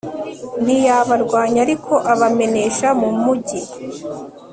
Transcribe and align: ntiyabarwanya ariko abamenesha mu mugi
ntiyabarwanya 0.63 1.59
ariko 1.65 1.93
abamenesha 2.13 2.87
mu 3.01 3.09
mugi 3.21 3.61